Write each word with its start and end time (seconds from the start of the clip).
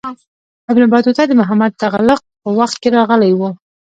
ابن 0.71 0.83
بطوطه 0.91 1.23
د 1.27 1.31
محمد 1.39 1.71
تغلق 1.83 2.19
په 2.41 2.49
وخت 2.59 2.75
کې 2.81 2.89
راغلی 2.97 3.31
و. 3.35 3.41